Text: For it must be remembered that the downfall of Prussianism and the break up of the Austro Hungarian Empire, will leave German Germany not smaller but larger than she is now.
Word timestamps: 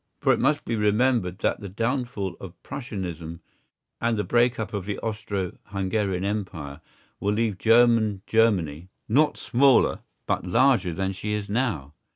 For 0.19 0.33
it 0.33 0.39
must 0.39 0.65
be 0.65 0.75
remembered 0.75 1.37
that 1.41 1.59
the 1.59 1.69
downfall 1.69 2.35
of 2.41 2.55
Prussianism 2.63 3.39
and 4.01 4.17
the 4.17 4.23
break 4.23 4.57
up 4.59 4.73
of 4.73 4.85
the 4.87 4.97
Austro 4.97 5.59
Hungarian 5.65 6.25
Empire, 6.25 6.81
will 7.19 7.33
leave 7.33 7.59
German 7.59 8.23
Germany 8.25 8.89
not 9.07 9.37
smaller 9.37 9.99
but 10.25 10.43
larger 10.43 10.91
than 10.95 11.11
she 11.11 11.33
is 11.33 11.49
now. 11.49 11.93